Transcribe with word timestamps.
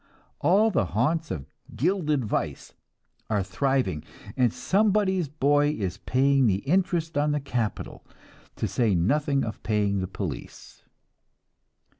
All 0.39 0.71
the 0.71 0.85
haunts 0.97 1.29
of 1.29 1.45
"gilded 1.75 2.25
vice" 2.25 2.73
are 3.29 3.43
thriving, 3.43 4.03
and 4.35 4.51
somebody's 4.51 5.29
boy 5.29 5.69
is 5.77 5.99
paying 5.99 6.47
the 6.47 6.65
interest 6.67 7.19
on 7.19 7.33
the 7.33 7.39
capital, 7.39 8.03
to 8.55 8.67
say 8.67 8.95
nothing 8.95 9.43
of 9.43 9.61
paying 9.61 9.99
the 9.99 10.07
police. 10.07 10.85